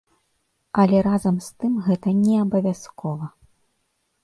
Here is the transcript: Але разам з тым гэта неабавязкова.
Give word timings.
Але 0.83 1.01
разам 1.07 1.35
з 1.49 1.51
тым 1.59 1.77
гэта 1.89 2.15
неабавязкова. 2.23 3.25